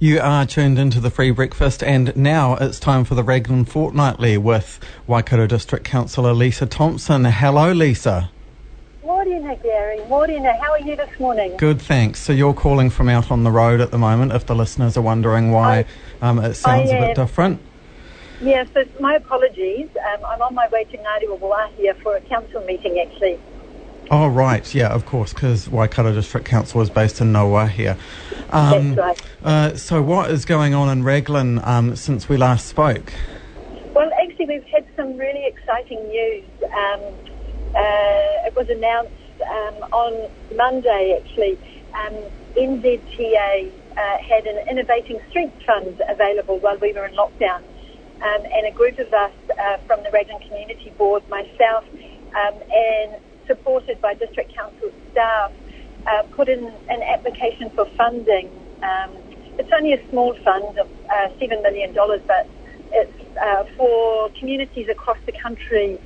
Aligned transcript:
You 0.00 0.20
are 0.20 0.46
tuned 0.46 0.78
into 0.78 1.00
the 1.00 1.10
free 1.10 1.32
breakfast, 1.32 1.82
and 1.82 2.16
now 2.16 2.54
it's 2.54 2.78
time 2.78 3.02
for 3.02 3.16
the 3.16 3.24
Raglan 3.24 3.64
Fortnightly 3.64 4.38
with 4.38 4.78
Waikato 5.08 5.48
District 5.48 5.84
Councillor 5.84 6.32
Lisa 6.32 6.66
Thomson. 6.66 7.24
Hello, 7.24 7.72
Lisa. 7.72 8.30
Morena, 9.02 9.56
Gary. 9.56 9.98
Morena, 10.06 10.56
how 10.60 10.70
are 10.70 10.78
you 10.78 10.94
this 10.94 11.18
morning? 11.18 11.56
Good, 11.56 11.82
thanks. 11.82 12.20
So 12.20 12.32
you're 12.32 12.54
calling 12.54 12.90
from 12.90 13.08
out 13.08 13.32
on 13.32 13.42
the 13.42 13.50
road 13.50 13.80
at 13.80 13.90
the 13.90 13.98
moment, 13.98 14.30
if 14.30 14.46
the 14.46 14.54
listeners 14.54 14.96
are 14.96 15.02
wondering 15.02 15.50
why 15.50 15.84
I, 16.22 16.28
um, 16.28 16.38
it 16.38 16.54
sounds 16.54 16.90
a 16.92 17.00
bit 17.00 17.16
different. 17.16 17.60
Yes, 18.40 18.68
yeah, 18.76 18.84
so 18.84 19.00
my 19.00 19.16
apologies. 19.16 19.88
Um, 20.14 20.24
I'm 20.26 20.42
on 20.42 20.54
my 20.54 20.68
way 20.68 20.84
to 20.84 20.96
Ngāruawāhia 20.96 22.00
for 22.02 22.14
a 22.14 22.20
council 22.20 22.64
meeting, 22.66 23.04
actually. 23.04 23.40
Oh, 24.10 24.28
right. 24.28 24.74
Yeah, 24.74 24.88
of 24.88 25.04
course, 25.04 25.34
because 25.34 25.68
Waikato 25.68 26.14
District 26.14 26.46
Council 26.46 26.80
is 26.80 26.88
based 26.88 27.20
in 27.20 27.32
Ngāruawāhia. 27.32 27.98
Um, 28.50 28.94
That's 28.94 28.98
right. 28.98 29.22
Uh, 29.44 29.76
so 29.76 30.00
what 30.00 30.30
is 30.30 30.46
going 30.46 30.72
on 30.72 30.88
in 30.88 31.04
Raglan 31.04 31.60
um, 31.62 31.94
since 31.94 32.28
we 32.28 32.38
last 32.38 32.66
spoke? 32.66 33.12
Well, 33.92 34.10
actually, 34.22 34.46
we've 34.46 34.64
had 34.64 34.86
some 34.96 35.16
really 35.18 35.44
exciting 35.44 36.08
news. 36.08 36.44
Um, 36.62 37.00
uh, 37.76 38.46
it 38.46 38.56
was 38.56 38.68
announced 38.70 39.12
um, 39.42 39.92
on 39.92 40.30
Monday, 40.56 41.20
actually. 41.20 41.58
Um, 41.92 42.16
NZTA 42.56 43.70
uh, 43.92 44.18
had 44.26 44.46
an 44.46 44.68
Innovating 44.68 45.20
Streets 45.28 45.62
Fund 45.66 46.00
available 46.08 46.58
while 46.60 46.78
we 46.78 46.94
were 46.94 47.04
in 47.04 47.14
lockdown. 47.14 47.62
Um, 48.22 48.42
and 48.52 48.66
a 48.66 48.72
group 48.72 48.98
of 48.98 49.12
us 49.12 49.32
uh, 49.50 49.76
from 49.86 50.02
the 50.02 50.10
Raglan 50.10 50.40
Community 50.40 50.92
Board, 50.96 51.28
myself, 51.28 51.84
and 52.34 53.14
supported 53.48 54.00
by 54.00 54.14
District 54.14 54.54
Council 54.54 54.92
staff, 55.10 55.50
uh, 56.06 56.22
put 56.36 56.48
in 56.48 56.64
an 56.88 57.02
application 57.02 57.70
for 57.70 57.86
funding. 57.96 58.48
Um, 58.82 59.10
it's 59.58 59.70
only 59.74 59.92
a 59.92 60.10
small 60.10 60.34
fund 60.44 60.78
of 60.78 60.86
uh, 61.10 61.28
$7 61.40 61.62
million, 61.62 61.92
but 61.94 62.46
it's 62.92 63.38
uh, 63.42 63.64
for 63.76 64.30
communities 64.38 64.88
across 64.88 65.18
the 65.26 65.32
country 65.32 65.98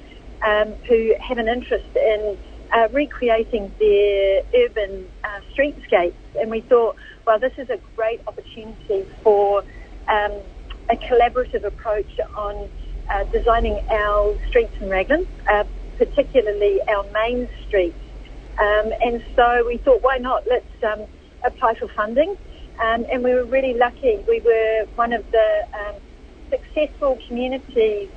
um, 0.47 0.73
who 0.89 1.15
have 1.21 1.39
an 1.39 1.49
interest 1.49 1.95
in 1.95 2.39
uh, 2.73 2.89
recreating 2.93 3.71
their 3.79 4.43
urban 4.57 5.09
uh, 5.25 5.41
streetscapes. 5.53 6.15
And 6.41 6.51
we 6.51 6.63
thought, 6.63 6.97
well, 7.27 7.39
this 7.39 7.53
is 7.59 7.69
a 7.69 7.79
great 7.95 8.21
opportunity 8.27 9.07
for 9.23 9.61
um, 10.09 10.33
a 10.91 10.97
collaborative 10.97 11.65
approach 11.65 12.19
on 12.35 12.69
uh, 13.11 13.25
designing 13.25 13.79
our 13.91 14.35
streets 14.49 14.75
in 14.81 14.89
Raglan 14.89 15.27
particularly 15.99 16.81
our 16.89 17.05
main 17.13 17.49
streets. 17.67 17.99
Um, 18.59 18.93
and 19.03 19.23
so 19.35 19.65
we 19.67 19.79
thought, 19.79 20.03
why 20.03 20.19
not? 20.19 20.45
Let's 20.49 20.85
um, 20.85 21.07
apply 21.45 21.75
for 21.75 21.89
funding. 21.89 22.37
Um, 22.83 23.07
and 23.11 23.23
we 23.23 23.35
were 23.35 23.45
really 23.45 23.75
lucky. 23.75 24.19
We 24.29 24.41
were 24.41 24.87
one 24.95 25.13
of 25.13 25.25
the 25.31 25.67
um, 25.79 25.95
successful 26.51 27.19
communities 27.27 28.09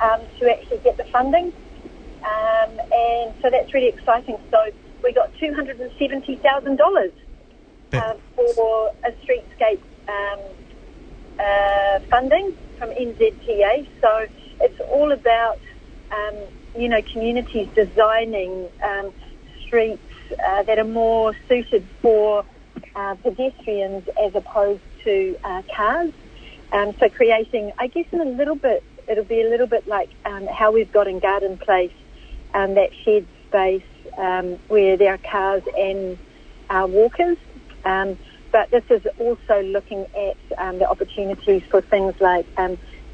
um, 0.00 0.20
to 0.38 0.50
actually 0.50 0.78
get 0.78 0.96
the 0.96 1.04
funding. 1.04 1.52
Um, 2.24 2.80
and 2.92 3.34
so 3.42 3.50
that's 3.50 3.72
really 3.72 3.88
exciting. 3.88 4.38
So 4.50 4.58
we 5.02 5.12
got 5.12 5.32
$270,000 5.34 7.12
uh, 7.92 8.14
for 8.34 8.92
a 9.04 9.12
streetscape 9.24 9.80
uh, 11.38 12.00
funding 12.10 12.56
from 12.78 12.90
NZTA. 12.90 13.86
So 14.00 14.26
it's 14.60 14.80
all 14.92 15.12
about 15.12 15.58
um, 16.10 16.34
you 16.78 16.88
know, 16.88 17.02
communities 17.12 17.68
designing 17.74 18.68
um, 18.84 19.12
streets 19.66 20.02
uh, 20.46 20.62
that 20.62 20.78
are 20.78 20.84
more 20.84 21.34
suited 21.48 21.86
for 22.00 22.44
uh, 22.94 23.14
pedestrians 23.16 24.04
as 24.22 24.34
opposed 24.34 24.82
to 25.04 25.36
uh, 25.44 25.62
cars. 25.74 26.12
Um, 26.72 26.94
so 27.00 27.08
creating, 27.08 27.72
I 27.78 27.88
guess, 27.88 28.06
in 28.12 28.20
a 28.20 28.24
little 28.24 28.54
bit, 28.54 28.84
it'll 29.08 29.24
be 29.24 29.40
a 29.42 29.48
little 29.48 29.66
bit 29.66 29.88
like 29.88 30.10
um, 30.24 30.46
how 30.46 30.70
we've 30.70 30.92
got 30.92 31.08
in 31.08 31.18
Garden 31.18 31.58
Place, 31.58 31.92
um, 32.54 32.74
that 32.74 32.90
shared 33.04 33.26
space 33.48 33.82
um, 34.16 34.58
where 34.68 34.96
there 34.96 35.14
are 35.14 35.18
cars 35.18 35.62
and 35.76 36.16
uh, 36.70 36.86
walkers. 36.88 37.38
Um, 37.84 38.18
but 38.52 38.70
this 38.70 38.84
is 38.88 39.02
also 39.18 39.62
looking 39.62 40.06
at 40.16 40.78
the 40.78 40.88
opportunities 40.88 41.62
for 41.70 41.82
things 41.82 42.14
like 42.20 42.46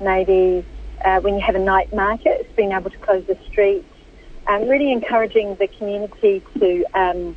maybe 0.01 0.65
uh, 1.05 1.21
when 1.21 1.35
you 1.35 1.41
have 1.41 1.55
a 1.55 1.61
night 1.61 1.93
market, 1.93 2.44
being 2.57 2.73
able 2.73 2.91
to 2.91 2.99
close 2.99 3.25
the 3.27 3.39
streets, 3.47 3.87
um, 4.47 4.69
really 4.69 4.93
encouraging 4.93 5.57
the 5.57 5.69
community 5.79 6.43
to, 6.59 6.85
um, 6.95 7.37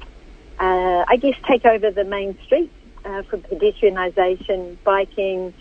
uh, 0.59 1.05
I 1.07 1.17
guess, 1.17 1.35
take 1.47 1.66
over 1.66 1.91
the 1.91 2.03
main 2.03 2.38
streets 2.45 2.73
uh, 3.05 3.23
for 3.23 3.38
pedestrianisation, 3.38 4.78
biking, 4.83 5.53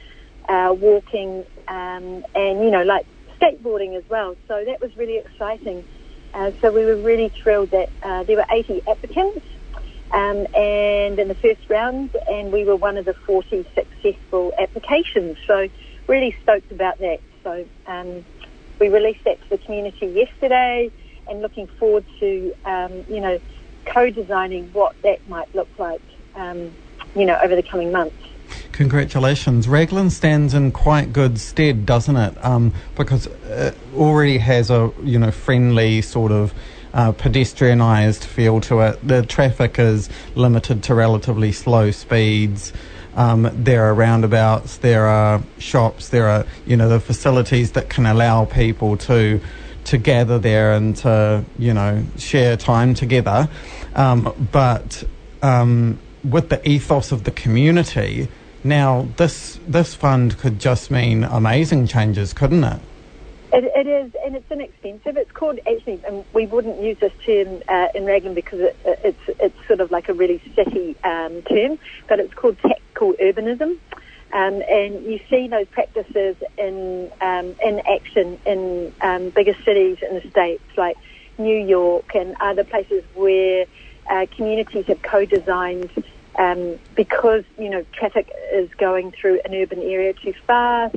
uh, 0.48 0.74
walking, 0.78 1.44
um, 1.68 2.24
and, 2.34 2.64
you 2.64 2.70
know, 2.70 2.82
like 2.82 3.06
skateboarding 3.40 3.96
as 3.96 4.04
well. 4.08 4.36
So 4.48 4.64
that 4.64 4.80
was 4.80 4.96
really 4.96 5.18
exciting. 5.18 5.84
Uh, 6.34 6.52
so 6.60 6.70
we 6.70 6.84
were 6.84 6.96
really 6.96 7.32
thrilled 7.42 7.70
that 7.70 7.88
uh, 8.02 8.24
there 8.24 8.36
were 8.36 8.46
80 8.50 8.82
applicants 8.88 9.40
um, 10.12 10.46
and 10.54 11.18
in 11.18 11.28
the 11.28 11.34
first 11.34 11.68
round, 11.68 12.10
and 12.28 12.52
we 12.52 12.64
were 12.64 12.76
one 12.76 12.96
of 12.96 13.04
the 13.04 13.14
40 13.26 13.66
successful 13.74 14.52
applications. 14.58 15.36
So 15.46 15.68
really 16.06 16.34
stoked 16.42 16.70
about 16.70 16.98
that. 16.98 17.20
So 17.42 17.66
um, 17.86 18.24
we 18.78 18.88
released 18.88 19.24
that 19.24 19.40
to 19.42 19.48
the 19.50 19.58
community 19.58 20.06
yesterday 20.06 20.90
and 21.28 21.42
looking 21.42 21.66
forward 21.78 22.04
to, 22.20 22.54
um, 22.64 23.04
you 23.08 23.20
know, 23.20 23.40
co-designing 23.86 24.68
what 24.72 24.94
that 25.02 25.26
might 25.28 25.52
look 25.54 25.68
like, 25.78 26.02
um, 26.34 26.72
you 27.14 27.24
know, 27.24 27.38
over 27.42 27.56
the 27.56 27.62
coming 27.62 27.92
months. 27.92 28.16
Congratulations. 28.72 29.68
Raglan 29.68 30.10
stands 30.10 30.54
in 30.54 30.70
quite 30.70 31.12
good 31.12 31.38
stead, 31.38 31.86
doesn't 31.86 32.16
it? 32.16 32.44
Um, 32.44 32.72
because 32.94 33.26
it 33.26 33.76
already 33.94 34.38
has 34.38 34.70
a, 34.70 34.92
you 35.02 35.18
know, 35.18 35.30
friendly 35.30 36.02
sort 36.02 36.30
of 36.30 36.52
uh, 36.92 37.12
pedestrianised 37.12 38.24
feel 38.24 38.60
to 38.62 38.80
it. 38.80 39.06
The 39.06 39.24
traffic 39.24 39.78
is 39.78 40.08
limited 40.34 40.82
to 40.84 40.94
relatively 40.94 41.52
slow 41.52 41.90
speeds. 41.90 42.72
Um, 43.16 43.48
there 43.52 43.84
are 43.84 43.94
roundabouts, 43.94 44.78
there 44.78 45.06
are 45.06 45.42
shops, 45.58 46.10
there 46.10 46.28
are 46.28 46.44
you 46.66 46.76
know 46.76 46.88
the 46.88 47.00
facilities 47.00 47.72
that 47.72 47.88
can 47.88 48.06
allow 48.06 48.44
people 48.44 48.96
to 48.98 49.40
to 49.84 49.98
gather 49.98 50.38
there 50.38 50.72
and 50.72 50.94
to 50.96 51.44
you 51.58 51.72
know 51.72 52.04
share 52.18 52.56
time 52.56 52.94
together. 52.94 53.48
Um, 53.94 54.48
but 54.52 55.02
um, 55.42 55.98
with 56.22 56.50
the 56.50 56.66
ethos 56.68 57.12
of 57.12 57.24
the 57.24 57.30
community, 57.30 58.28
now 58.62 59.08
this 59.16 59.58
this 59.66 59.94
fund 59.94 60.38
could 60.38 60.58
just 60.58 60.90
mean 60.90 61.24
amazing 61.24 61.86
changes, 61.86 62.32
couldn't 62.32 62.64
it? 62.64 62.80
It, 63.56 63.64
it 63.74 63.86
is, 63.86 64.12
and 64.22 64.36
it's 64.36 64.50
inexpensive. 64.52 65.16
It's 65.16 65.32
called 65.32 65.58
actually, 65.60 65.98
and 66.06 66.26
we 66.34 66.44
wouldn't 66.44 66.82
use 66.82 66.98
this 67.00 67.12
term 67.24 67.62
uh, 67.68 67.86
in 67.94 68.04
Raglan 68.04 68.34
because 68.34 68.60
it, 68.60 68.76
it's 68.84 69.38
it's 69.40 69.56
sort 69.66 69.80
of 69.80 69.90
like 69.90 70.10
a 70.10 70.12
really 70.12 70.42
city 70.54 70.94
um, 71.02 71.40
term, 71.40 71.78
but 72.06 72.20
it's 72.20 72.34
called 72.34 72.58
tactical 72.58 73.14
urbanism. 73.14 73.78
Um, 74.34 74.60
and 74.68 75.02
you 75.06 75.20
see 75.30 75.48
those 75.48 75.66
practices 75.68 76.36
in 76.58 77.10
um, 77.22 77.56
in 77.64 77.80
action 77.90 78.38
in 78.44 78.92
um, 79.00 79.30
bigger 79.30 79.56
cities 79.64 79.96
in 80.06 80.16
the 80.16 80.28
states 80.28 80.62
like 80.76 80.98
New 81.38 81.56
York 81.56 82.14
and 82.14 82.36
other 82.40 82.62
places 82.62 83.04
where 83.14 83.64
uh, 84.10 84.26
communities 84.36 84.84
have 84.88 85.00
co-designed 85.00 85.90
um, 86.38 86.78
because 86.94 87.44
you 87.58 87.70
know 87.70 87.86
traffic 87.94 88.30
is 88.52 88.68
going 88.76 89.12
through 89.12 89.40
an 89.46 89.54
urban 89.54 89.80
area 89.80 90.12
too 90.12 90.34
fast 90.46 90.96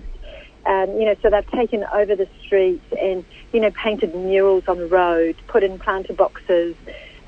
um, 0.70 1.00
you 1.00 1.06
know, 1.06 1.16
so 1.24 1.32
they've 1.32 1.52
taken 1.52 1.84
over 1.96 2.16
the 2.16 2.28
streets 2.46 2.86
and, 3.02 3.26
you 3.52 3.60
know, 3.60 3.72
painted 3.72 4.14
murals 4.14 4.64
on 4.68 4.78
the 4.78 4.86
road, 4.86 5.36
put 5.48 5.64
in 5.64 5.80
planter 5.80 6.14
boxes, 6.14 6.76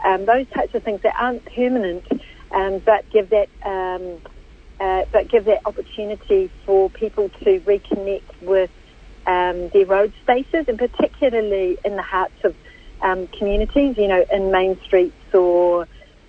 um, 0.06 0.26
those 0.28 0.46
types 0.54 0.76
of 0.76 0.84
things 0.84 1.02
that 1.02 1.16
aren't 1.20 1.44
permanent, 1.56 2.06
um, 2.52 2.84
but 2.86 3.04
give 3.12 3.32
that, 3.32 3.50
um, 3.66 4.20
uh, 4.80 5.06
but 5.12 5.28
give 5.30 5.46
that 5.46 5.62
opportunity 5.66 6.52
for 6.68 6.92
people 6.92 7.30
to 7.44 7.60
reconnect 7.62 8.42
with 8.42 8.70
um, 9.26 9.70
their 9.70 9.88
road 9.88 10.14
spaces, 10.22 10.66
and 10.68 10.78
particularly 10.78 11.80
in 11.84 11.96
the 11.96 12.04
hearts 12.04 12.44
of 12.44 12.56
um, 13.02 13.28
communities, 13.40 13.96
you 13.98 14.08
know, 14.08 14.24
in 14.32 14.52
main 14.52 14.80
streets 14.86 15.34
or 15.34 15.88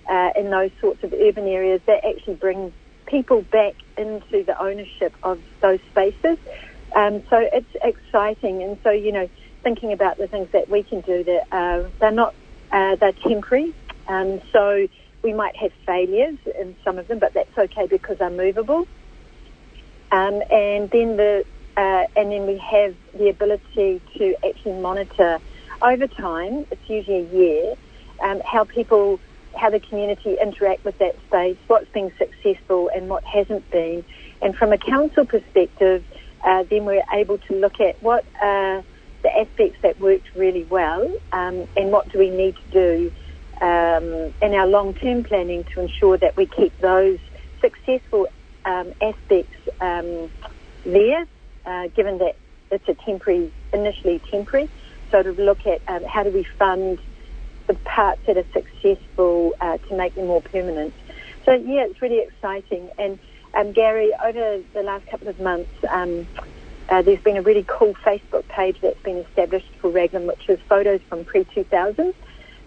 uh, 0.09 0.29
in 0.35 0.49
those 0.49 0.71
sorts 0.81 1.03
of 1.03 1.13
urban 1.13 1.47
areas 1.47 1.81
that 1.85 2.03
actually 2.03 2.35
bring 2.35 2.73
people 3.05 3.43
back 3.51 3.75
into 3.97 4.43
the 4.43 4.55
ownership 4.59 5.13
of 5.21 5.39
those 5.61 5.79
spaces 5.91 6.37
Um, 6.95 7.23
so 7.29 7.37
it's 7.53 7.69
exciting, 7.83 8.63
and 8.63 8.77
so 8.83 8.91
you 8.91 9.11
know, 9.11 9.29
thinking 9.63 9.93
about 9.93 10.17
the 10.17 10.27
things 10.27 10.49
that 10.53 10.69
we 10.69 10.83
can 10.83 11.01
do 11.01 11.23
that 11.23 11.43
uh, 11.51 11.89
they're 11.99 12.11
not 12.11 12.35
uh, 12.71 12.95
they're 12.97 13.13
temporary. 13.27 13.73
Um, 14.07 14.41
so 14.51 14.87
we 15.23 15.33
might 15.33 15.55
have 15.57 15.71
failures 15.85 16.37
in 16.59 16.75
some 16.83 16.99
of 16.99 17.07
them, 17.07 17.19
but 17.19 17.33
that's 17.33 17.57
okay 17.57 17.87
because 17.87 18.17
they're 18.19 18.29
movable. 18.29 18.85
Um, 20.11 20.41
and 20.51 20.89
then 20.91 21.17
the 21.17 21.45
uh, 21.75 22.03
and 22.15 22.31
then 22.31 22.45
we 22.45 22.57
have 22.59 22.95
the 23.17 23.29
ability 23.29 24.01
to 24.17 24.35
actually 24.47 24.79
monitor 24.81 25.39
over 25.81 26.07
time. 26.07 26.65
It's 26.71 26.87
usually 26.87 27.17
a 27.17 27.35
year 27.35 27.73
um, 28.23 28.41
how 28.45 28.63
people, 28.63 29.19
how 29.55 29.69
the 29.69 29.79
community 29.79 30.37
interact 30.41 30.85
with 30.85 30.97
that 30.99 31.15
space, 31.27 31.57
what's 31.67 31.89
been 31.91 32.11
successful 32.17 32.89
and 32.95 33.09
what 33.09 33.23
hasn't 33.25 33.69
been. 33.71 34.05
And 34.41 34.55
from 34.55 34.71
a 34.71 34.77
council 34.77 35.25
perspective, 35.25 36.03
uh, 36.45 36.63
then 36.69 36.85
we're 36.85 37.03
able 37.13 37.37
to 37.49 37.55
look 37.55 37.75
at 37.79 37.95
what 38.01 38.25
are 38.41 38.83
the 39.23 39.29
aspects 39.37 39.79
that 39.83 39.99
worked 39.99 40.27
really 40.35 40.65
well 40.69 41.07
um, 41.31 41.67
and 41.75 41.91
what 41.91 42.11
do 42.11 42.19
we 42.19 42.29
need 42.29 42.55
to 42.63 42.69
do 42.69 43.11
um, 43.61 44.33
in 44.41 44.53
our 44.53 44.67
long-term 44.67 45.23
planning 45.23 45.65
to 45.73 45.81
ensure 45.81 46.17
that 46.17 46.33
we 46.37 46.47
keep 46.57 46.73
those 46.81 47.19
successful 47.61 48.27
um, 48.65 48.93
aspects 49.01 49.57
um, 49.81 50.31
there, 50.85 51.25
uh, 51.65 51.87
given 51.95 52.19
that 52.19 52.33
it's 52.71 52.87
a 52.89 52.95
temporary, 53.05 53.51
initially 53.73 54.21
temporary. 54.31 54.69
So 55.11 55.23
to 55.23 55.31
look 55.31 55.59
at 55.65 55.81
um, 55.93 56.03
how 56.11 56.23
do 56.23 56.31
we 56.31 56.45
fund 56.59 56.99
the 57.67 57.75
parts 57.95 58.21
that 58.27 58.37
are 58.37 58.45
successful 58.53 59.51
uh, 59.61 59.77
to 59.89 59.97
make 59.97 60.15
them 60.15 60.27
more 60.27 60.41
permanent. 60.41 60.93
So 61.45 61.53
yeah, 61.53 61.85
it's 61.89 62.01
really 62.01 62.21
exciting. 62.21 62.89
And 62.97 63.19
um, 63.53 63.71
Gary, 63.71 64.11
over 64.23 64.61
the 64.73 64.83
last 64.83 65.05
couple 65.07 65.27
of 65.27 65.39
months, 65.39 65.69
um, 65.89 66.27
uh, 66.89 67.01
there's 67.01 67.21
been 67.21 67.37
a 67.37 67.41
really 67.41 67.65
cool 67.67 67.93
Facebook 68.05 68.47
page 68.49 68.77
that's 68.81 69.01
been 69.03 69.17
established 69.17 69.69
for 69.79 69.89
Raglan, 69.89 70.27
which 70.27 70.49
is 70.49 70.59
photos 70.67 71.01
from 71.09 71.25
pre-2000. 71.25 71.99
Um, 71.99 72.13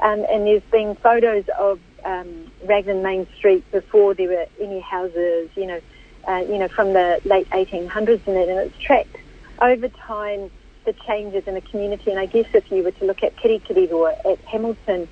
and 0.01 0.47
there's 0.47 0.63
been 0.71 0.95
photos 0.97 1.45
of 1.59 1.81
um, 2.05 2.51
Raglan 2.65 3.03
Main 3.03 3.27
Street 3.37 3.69
before 3.71 4.15
there 4.15 4.29
were 4.29 4.47
any 4.61 4.81
houses, 4.81 5.51
you 5.55 5.67
know, 5.67 5.81
uh, 6.29 6.45
you 6.49 6.59
know, 6.59 6.69
from 6.69 6.93
the 6.93 7.21
late 7.25 7.49
1800s 7.51 8.27
and 8.27 8.37
that, 8.37 8.49
and 8.49 8.59
it's 8.59 8.79
tracked 8.79 9.17
over 9.61 9.89
time 9.89 10.51
the 10.85 10.93
changes 11.07 11.47
in 11.47 11.55
the 11.55 11.61
community. 11.61 12.11
And 12.11 12.21
I 12.21 12.27
guess 12.27 12.47
if 12.53 12.71
you 12.71 12.83
were 12.83 12.93
to 12.93 13.05
look 13.05 13.23
at 13.23 13.37
Kirikiriroa 13.37 14.25
at 14.25 14.39
Hamilton, 14.41 15.09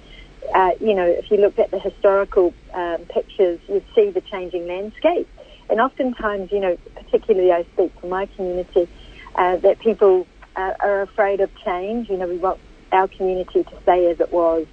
uh, 0.55 0.71
you 0.81 0.95
know, 0.95 1.07
if 1.07 1.31
you 1.31 1.39
looked 1.39 1.59
at 1.59 1.71
the 1.71 1.79
historical 1.79 2.55
um, 2.73 2.99
pictures, 3.09 3.59
you'd 3.69 3.85
see 3.95 4.11
the 4.11 4.21
changing 4.21 4.67
landscape. 4.67 5.29
And 5.71 5.81
oftentimes, 5.81 6.53
you 6.53 6.61
know, 6.61 6.79
particularly 6.95 7.53
I 7.53 7.65
speak 7.75 7.93
for 8.01 8.07
my 8.07 8.27
community, 8.37 8.89
uh, 9.35 9.57
that 9.59 9.81
people 9.81 10.27
uh, 10.57 10.73
are 10.81 11.03
afraid 11.03 11.41
of 11.41 11.51
change. 11.65 12.09
You 12.09 12.17
know, 12.17 12.29
we 12.29 12.37
want 12.37 12.61
our 12.93 13.09
community 13.09 13.65
to 13.65 13.83
stay 13.83 14.11
as 14.11 14.21
it 14.21 14.33
was. 14.33 14.67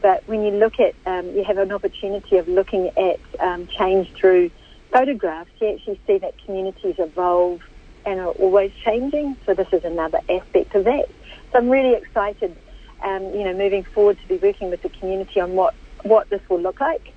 But 0.00 0.22
when 0.26 0.42
you 0.42 0.52
look 0.52 0.74
at, 0.80 0.94
um, 1.06 1.34
you 1.36 1.44
have 1.44 1.58
an 1.58 1.72
opportunity 1.72 2.36
of 2.36 2.48
looking 2.48 2.90
at 2.96 3.20
um, 3.40 3.68
change 3.78 4.10
through 4.12 4.50
photographs, 4.92 5.50
you 5.60 5.74
actually 5.74 6.00
see 6.06 6.18
that 6.18 6.34
communities 6.44 6.94
evolve 6.98 7.60
and 8.06 8.20
are 8.20 8.28
always 8.28 8.72
changing. 8.84 9.36
So 9.44 9.54
this 9.54 9.68
is 9.72 9.84
another 9.84 10.20
aspect 10.30 10.74
of 10.74 10.84
that. 10.84 11.08
So 11.52 11.58
I'm 11.58 11.68
really 11.68 11.94
excited, 11.94 12.56
um, 13.04 13.24
you 13.34 13.44
know, 13.44 13.54
moving 13.54 13.84
forward 13.84 14.18
to 14.22 14.28
be 14.28 14.36
working 14.36 14.70
with 14.70 14.82
the 14.82 14.88
community 14.88 15.40
on 15.40 15.54
what, 15.54 15.74
what 16.04 16.30
this 16.30 16.40
will 16.48 16.60
look 16.60 16.80
like. 16.80 17.12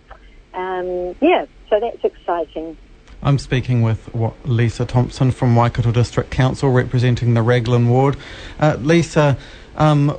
Um, 0.54 1.16
yeah, 1.22 1.46
so 1.70 1.80
that's 1.80 2.04
exciting. 2.04 2.78
I'm 3.24 3.38
speaking 3.38 3.84
with 3.84 4.10
Lisa 4.46 4.86
Thomson 4.86 5.32
from 5.32 5.56
Waikato 5.56 5.92
District 5.92 6.32
Council 6.32 6.72
representing 6.72 7.36
the 7.36 7.44
Raglan 7.44 7.88
Ward. 7.88 8.18
Uh, 8.60 8.78
Lisa, 8.80 9.38
um, 9.76 10.18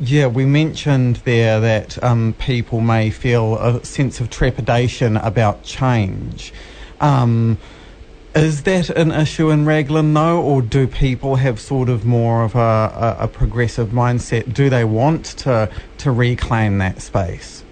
yeah, 0.00 0.28
we 0.28 0.46
mentioned 0.46 1.16
there 1.16 1.60
that 1.60 2.02
um, 2.02 2.34
people 2.38 2.80
may 2.80 3.10
feel 3.10 3.58
a 3.58 3.84
sense 3.84 4.20
of 4.20 4.30
trepidation 4.30 5.18
about 5.18 5.62
change. 5.62 6.54
Um, 7.00 7.58
is 8.34 8.62
that 8.62 8.88
an 8.90 9.10
issue 9.10 9.50
in 9.50 9.66
Raglan, 9.66 10.14
though, 10.14 10.40
or 10.40 10.62
do 10.62 10.86
people 10.86 11.36
have 11.36 11.60
sort 11.60 11.90
of 11.90 12.06
more 12.06 12.44
of 12.44 12.54
a, 12.54 12.58
a, 12.58 13.24
a 13.24 13.28
progressive 13.28 13.88
mindset? 13.88 14.54
Do 14.54 14.70
they 14.70 14.84
want 14.84 15.24
to, 15.38 15.70
to 15.98 16.10
reclaim 16.10 16.78
that 16.78 17.02
space? 17.02 17.62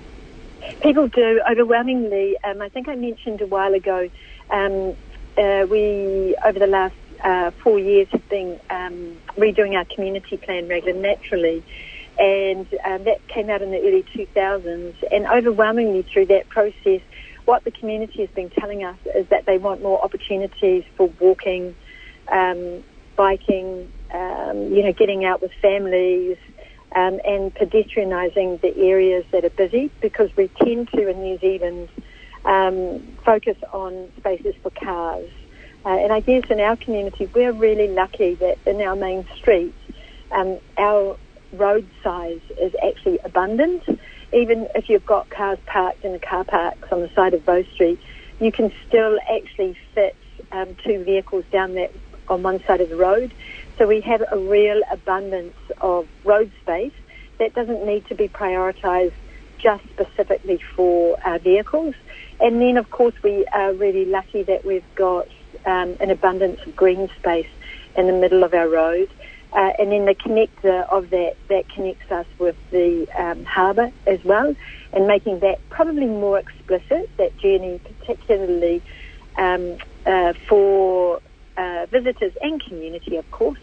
People 0.83 1.09
do, 1.09 1.41
overwhelmingly. 1.51 2.37
Um, 2.45 2.61
I 2.61 2.69
think 2.69 2.89
I 2.89 2.95
mentioned 2.95 3.41
a 3.41 3.47
while 3.47 3.75
ago, 3.75 4.11
um, 4.51 4.97
uh, 5.37 5.67
we, 5.69 6.37
over 6.45 6.59
the 6.59 6.67
last 6.67 6.95
uh, 7.25 7.51
four 7.63 7.79
years, 7.79 8.09
have 8.13 8.29
been 8.29 8.59
um, 8.71 9.17
redoing 9.37 9.75
our 9.75 9.85
community 9.85 10.37
plan, 10.37 10.69
Raglan 10.69 11.03
Naturally, 11.03 11.65
and 12.19 12.67
um, 12.85 13.05
that 13.05 13.27
came 13.29 13.51
out 13.51 13.63
in 13.63 13.71
the 13.71 13.79
early 13.79 14.05
2000s. 14.15 14.95
And 15.11 15.27
overwhelmingly 15.27 16.03
through 16.03 16.27
that 16.27 16.49
process, 16.49 17.01
what 17.45 17.65
the 17.65 17.71
community 17.71 18.21
has 18.21 18.31
been 18.31 18.51
telling 18.51 18.85
us 18.85 18.99
is 19.15 19.27
that 19.29 19.47
they 19.47 19.59
want 19.59 19.83
more 19.83 20.03
opportunities 20.03 20.85
for 20.97 21.11
walking, 21.21 21.77
um, 22.29 22.83
biking, 23.17 23.91
um, 24.13 24.73
you 24.73 24.83
know, 24.83 24.93
getting 24.93 25.25
out 25.25 25.43
with 25.43 25.53
families, 25.61 26.39
um, 26.95 27.21
and 27.25 27.55
pedestrianising 27.55 28.61
the 28.63 28.75
areas 28.79 29.25
that 29.33 29.45
are 29.45 29.51
busy 29.51 29.91
because 30.01 30.31
we 30.37 30.49
tend 30.63 30.89
to 30.93 31.09
in 31.09 31.21
New 31.21 31.39
Zealand 31.39 31.89
um, 32.47 33.01
focus 33.25 33.57
on 33.73 34.11
spaces 34.17 34.55
for 34.63 34.71
cars. 34.71 35.29
Uh, 35.85 35.91
and 35.91 36.13
I 36.13 36.21
guess 36.21 36.45
in 36.51 36.61
our 36.61 36.77
community, 36.77 37.31
we're 37.35 37.53
really 37.53 37.89
lucky 37.89 38.35
that 38.37 38.59
in 38.67 38.81
our 38.81 38.97
main 38.97 39.27
street, 39.37 39.75
um, 40.33 40.59
our 40.79 41.17
road 41.53 41.87
size 42.03 42.41
is 42.61 42.75
actually 42.83 43.19
abundant 43.25 43.85
even 44.33 44.69
if 44.75 44.89
you've 44.89 45.07
got 45.07 45.31
cars 45.31 45.59
parked 45.67 46.05
in 46.05 46.13
the 46.13 46.19
car 46.19 46.45
parks 46.45 46.89
on 46.91 47.01
the 47.01 47.11
side 47.15 47.35
of 47.35 47.45
Bow 47.45 47.63
Street, 47.75 48.01
you 48.41 48.53
can 48.53 48.73
still 48.87 49.19
actually 49.31 49.79
fit 49.95 50.17
um, 50.53 50.77
two 50.85 51.05
vehicles 51.05 51.45
down 51.51 51.75
that 51.75 51.93
on 52.29 52.43
one 52.43 52.63
side 52.65 52.81
of 52.81 52.89
the 52.89 52.97
road. 52.97 53.33
So 53.79 53.87
we 53.87 54.01
have 54.03 54.23
a 54.31 54.39
real 54.39 54.83
abundance 54.91 55.57
of 55.81 56.09
road 56.25 56.51
space 56.63 56.93
that 57.39 57.55
doesn't 57.55 57.85
need 57.87 58.07
to 58.07 58.15
be 58.15 58.29
prioritised 58.29 59.13
just 59.59 59.85
specifically 59.91 60.61
for 60.75 61.19
our 61.25 61.39
vehicles. 61.39 61.95
And 62.41 62.61
then, 62.61 62.77
of 62.77 62.91
course, 62.91 63.15
we 63.23 63.47
are 63.53 63.73
really 63.73 64.05
lucky 64.05 64.43
that 64.45 64.65
we've 64.65 64.85
got 64.95 65.27
um, 65.65 65.97
an 66.01 66.11
abundance 66.11 66.61
of 66.67 66.77
green 66.77 67.09
space 67.19 67.49
in 67.97 68.07
the 68.07 68.13
middle 68.13 68.45
of 68.45 68.53
our 68.55 68.69
road. 68.69 69.09
Uh, 69.53 69.73
and 69.79 69.91
then 69.91 70.05
the 70.05 70.15
connector 70.15 70.87
of 70.91 71.09
that, 71.11 71.35
that 71.49 71.69
connects 71.71 72.11
us 72.11 72.27
with 72.39 72.57
the 72.71 73.07
um, 73.19 73.43
harbour 73.45 73.91
as 74.07 74.23
well, 74.23 74.55
and 74.93 75.07
making 75.07 75.41
that 75.41 75.59
probably 75.71 76.05
more 76.05 76.39
explicit, 76.39 77.09
that 77.17 77.37
journey 77.39 77.81
particularly 77.99 78.83
um, 79.39 79.79
uh, 80.05 80.35
for 80.49 81.21
uh, 81.57 81.87
visitors 81.91 82.33
and 82.43 82.63
community, 82.63 83.17
of 83.17 83.31
course. 83.31 83.59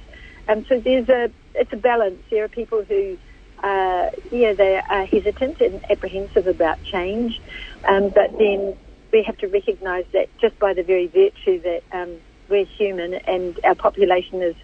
Um, 0.47 0.65
so 0.67 0.79
there's 0.79 1.09
a, 1.09 1.31
it's 1.53 1.71
a 1.73 1.77
balance. 1.77 2.21
There 2.31 2.43
are 2.43 2.49
people 2.49 2.83
who, 2.83 3.17
uh, 3.63 4.09
yeah, 4.31 4.53
they 4.53 4.81
are 4.89 5.05
hesitant 5.05 5.61
and 5.61 5.81
apprehensive 5.89 6.47
about 6.47 6.83
change, 6.83 7.39
um, 7.87 8.09
but 8.09 8.37
then 8.37 8.75
we 9.11 9.23
have 9.23 9.37
to 9.37 9.47
recognise 9.47 10.05
that 10.13 10.27
just 10.41 10.57
by 10.59 10.73
the 10.73 10.83
very 10.83 11.07
virtue 11.07 11.61
that 11.61 11.81
um, 11.93 12.17
we're 12.49 12.65
human 12.65 13.13
and 13.13 13.57
our 13.63 13.75
population 13.75 14.41
is 14.41 14.55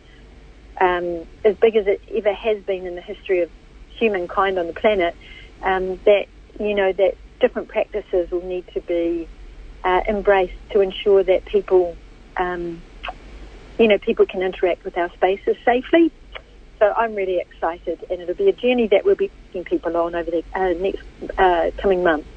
um, 0.82 1.25
as 1.46 1.56
big 1.58 1.75
as 1.75 1.88
it 1.88 2.01
ever 2.13 2.34
has 2.34 2.62
been 2.63 2.86
in 2.86 2.96
the 2.96 3.01
history 3.01 3.41
of 3.41 3.50
humankind 3.98 4.60
on 4.60 4.68
the 4.68 4.74
planet, 4.74 5.15
um, 5.63 6.00
that 6.06 6.25
you 6.60 6.75
know 6.75 6.91
that 6.91 7.15
different 7.39 7.70
practices 7.70 8.29
will 8.32 8.46
need 8.46 8.65
to 8.74 8.82
be 8.82 9.27
uh, 9.84 10.01
embraced 10.08 10.53
to 10.72 10.82
ensure 10.82 11.24
that 11.24 11.46
people, 11.46 11.96
um, 12.38 12.82
you 13.77 13.88
know, 13.88 13.98
people 13.98 14.25
can 14.25 14.41
interact 14.41 14.84
with 14.84 14.98
our 14.98 15.10
spaces 15.13 15.56
safely. 15.63 16.12
So 16.80 16.94
I'm 16.96 17.14
really 17.14 17.40
excited, 17.40 18.00
and 18.10 18.22
it'll 18.22 18.36
be 18.36 18.48
a 18.48 18.54
journey 18.54 18.88
that 18.88 19.04
we'll 19.04 19.16
be 19.16 19.30
taking 19.48 19.66
people 19.66 19.98
on 19.98 20.16
over 20.16 20.32
the 20.32 20.44
uh, 20.56 20.70
next 20.80 21.04
uh, 21.38 21.72
coming 21.82 22.04
months. 22.04 22.28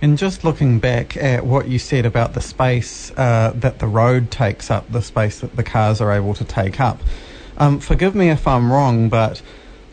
And 0.00 0.16
just 0.16 0.44
looking 0.44 0.78
back 0.78 1.16
at 1.16 1.44
what 1.44 1.68
you 1.68 1.78
said 1.78 2.06
about 2.06 2.34
the 2.34 2.40
space 2.40 3.10
uh, 3.16 3.52
that 3.56 3.80
the 3.80 3.88
road 3.88 4.30
takes 4.30 4.70
up, 4.70 4.90
the 4.90 5.02
space 5.02 5.40
that 5.40 5.56
the 5.56 5.64
cars 5.64 6.00
are 6.00 6.12
able 6.12 6.34
to 6.34 6.44
take 6.44 6.78
up, 6.78 7.00
um, 7.56 7.80
forgive 7.80 8.14
me 8.14 8.30
if 8.30 8.46
I'm 8.46 8.72
wrong, 8.72 9.08
but 9.08 9.42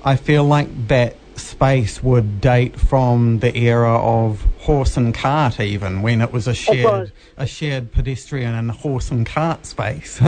I 0.04 0.16
feel 0.16 0.44
like 0.44 0.88
that 0.88 1.18
space 1.36 2.01
would 2.01 2.39
date 2.39 2.80
from 2.80 3.39
the 3.39 3.56
era 3.58 3.98
of 3.98 4.46
horse 4.60 4.96
and 4.96 5.13
cart, 5.13 5.60
even 5.60 6.01
when 6.01 6.22
it 6.22 6.32
was 6.32 6.48
a 6.48 6.54
shared 6.54 6.86
was. 6.86 7.12
a 7.36 7.48
shared 7.48 7.92
pedestrian 7.92 8.54
and 8.54 8.72
horse 8.72 9.12
and 9.12 9.25
cart 9.25 9.66
space. 9.66 10.22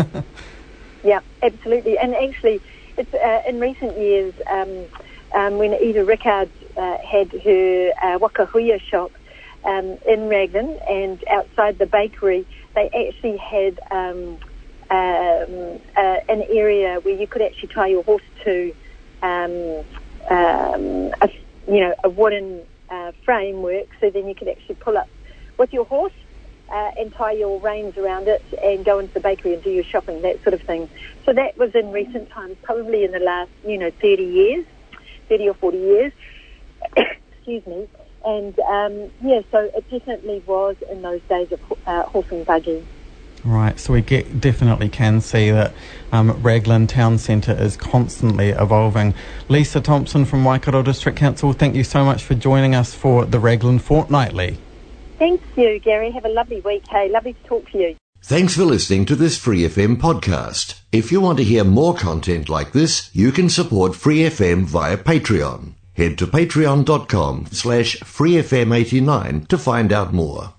yeah, 1.04 1.20
absolutely. 1.42 1.98
And 1.98 2.14
actually, 2.16 2.62
it's 3.00 3.14
uh, 3.14 3.50
in 3.50 3.60
recent 3.62 3.98
years 3.98 4.34
um, 4.52 4.86
um, 5.34 5.58
when 5.58 5.74
Eva 5.74 6.04
Rickard 6.04 6.52
uh, 6.76 6.98
had 7.10 7.32
her 7.32 7.92
uh, 8.04 8.20
wakahuia 8.20 8.82
shop 8.82 9.12
um, 9.64 9.98
in 10.06 10.28
Raglan 10.28 10.78
and 10.90 11.24
outside 11.30 11.80
the 11.80 11.86
bakery, 11.86 12.46
they 12.76 12.88
actually 12.88 13.38
had 13.38 13.80
um, 13.90 14.38
um, 14.92 15.80
uh, 15.96 16.18
an 16.28 16.44
area 16.52 17.00
where 17.02 17.16
you 17.16 17.26
could 17.26 17.42
actually 17.42 17.70
tie 17.70 17.88
your 17.88 18.04
horse 18.04 18.24
to, 18.44 18.74
um, 19.22 19.84
a, 20.30 21.30
you 21.68 21.80
know, 21.80 21.96
a 22.04 22.10
wooden 22.10 22.62
uh, 22.90 23.14
framework, 23.24 23.88
so 24.02 24.10
then 24.10 24.28
you 24.28 24.36
could 24.36 24.50
actually 24.50 24.76
pull 24.76 24.98
up 24.98 25.08
with 25.58 25.72
your 25.72 25.86
horse 25.86 26.14
uh, 26.72 26.92
and 26.98 27.14
tie 27.14 27.34
your 27.34 27.60
reins 27.60 27.98
around 27.98 28.28
it 28.28 28.44
and 28.64 28.86
go 28.86 29.00
into 29.00 29.14
the 29.14 29.20
bakery 29.20 29.54
and 29.54 29.64
do 29.64 29.70
your 29.70 29.84
shopping, 29.84 30.22
that 30.22 30.42
sort 30.44 30.54
of 30.54 30.62
thing. 30.62 30.90
So 31.26 31.34
that 31.34 31.58
was 31.58 31.74
in 31.76 31.92
recent 31.92 32.30
times, 32.30 32.58
probably 32.64 33.04
in 33.04 33.12
the 33.12 33.20
last, 33.20 33.52
you 33.66 33.78
know, 33.78 33.92
30 34.02 34.24
years, 34.24 34.66
30 35.28 35.50
or 35.50 35.54
40 35.56 35.78
years. 35.78 36.14
Excuse 36.98 37.66
me. 37.66 37.88
And 38.26 38.60
um, 38.60 39.12
yeah, 39.24 39.42
so 39.52 39.72
it 39.76 39.90
definitely 39.90 40.44
was 40.46 40.76
in 40.92 41.02
those 41.02 41.22
days 41.30 41.52
of 41.52 41.60
uh, 41.88 42.04
horse 42.04 42.28
and 42.32 42.46
buggy. 42.46 42.86
Right, 43.46 43.80
so 43.80 43.94
we 43.94 44.02
get, 44.02 44.42
definitely 44.42 44.90
can 44.90 45.22
see 45.22 45.50
that 45.50 45.74
um, 46.12 46.44
Raglan 46.44 46.88
Town 46.88 47.18
Centre 47.18 47.54
is 47.54 47.78
constantly 47.78 48.50
evolving. 48.50 49.14
Lisa 49.48 49.80
Thomson 49.80 50.26
from 50.26 50.44
Waikato 50.44 50.84
District 50.84 51.18
Council, 51.18 51.54
thank 51.54 51.74
you 51.74 51.86
so 51.86 52.04
much 52.04 52.22
for 52.22 52.36
joining 52.36 52.76
us 52.76 52.94
for 52.94 53.24
the 53.24 53.40
Raglan 53.40 53.80
Fortnightly. 53.80 54.58
Thank 55.20 55.42
you, 55.58 55.80
Gary. 55.80 56.12
Have 56.12 56.26
a 56.26 56.30
lovely 56.30 56.62
week. 56.62 56.88
Hey, 56.90 57.10
lovely 57.10 57.34
to 57.34 57.44
talk 57.44 57.70
to 57.72 57.78
you. 57.78 57.96
Thanks 58.24 58.56
for 58.56 58.64
listening 58.66 59.06
to 59.06 59.16
this 59.16 59.38
Free 59.38 59.62
FM 59.62 59.98
podcast. 59.98 60.82
If 60.92 61.12
you 61.12 61.22
want 61.22 61.38
to 61.38 61.44
hear 61.44 61.64
more 61.64 61.94
content 61.94 62.50
like 62.50 62.72
this, 62.72 63.10
you 63.14 63.32
can 63.32 63.50
support 63.50 63.96
Free 63.96 64.20
FM 64.20 64.64
via 64.64 64.98
Patreon. 64.98 65.74
Head 65.94 66.18
to 66.20 66.28
patreon.com 66.28 67.48
slash 67.52 67.98
freefm89 67.98 69.48
to 69.50 69.58
find 69.58 69.92
out 69.92 70.14
more. 70.14 70.54